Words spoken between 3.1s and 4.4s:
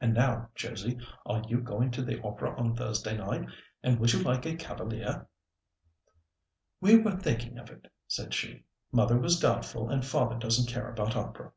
night, and would you